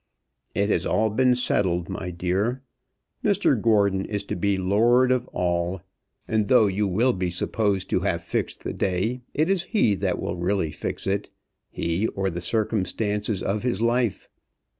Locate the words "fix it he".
10.71-12.07